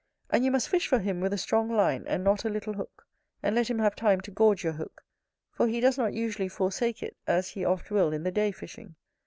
[0.31, 3.05] And you must fish for him with a strong line, and not a little hook;
[3.43, 5.03] and let him have time to gorge your hook,
[5.51, 8.95] for he does not usually forsake it, as he oft will in the day fishing.